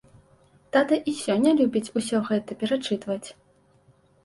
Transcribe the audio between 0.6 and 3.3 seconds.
Тата і сёння любіць усё гэта перачытваць.